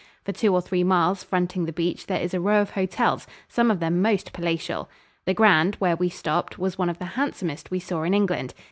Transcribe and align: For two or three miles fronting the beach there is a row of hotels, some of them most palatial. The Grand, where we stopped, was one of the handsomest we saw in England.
For 0.25 0.31
two 0.31 0.51
or 0.51 0.63
three 0.63 0.83
miles 0.83 1.21
fronting 1.23 1.67
the 1.67 1.71
beach 1.71 2.07
there 2.07 2.19
is 2.19 2.33
a 2.33 2.39
row 2.39 2.59
of 2.59 2.71
hotels, 2.71 3.27
some 3.47 3.69
of 3.69 3.79
them 3.79 4.01
most 4.01 4.33
palatial. 4.33 4.89
The 5.25 5.35
Grand, 5.35 5.75
where 5.75 5.95
we 5.95 6.09
stopped, 6.09 6.57
was 6.57 6.75
one 6.75 6.89
of 6.89 6.97
the 6.97 7.05
handsomest 7.13 7.69
we 7.69 7.79
saw 7.79 8.01
in 8.01 8.15
England. 8.15 8.55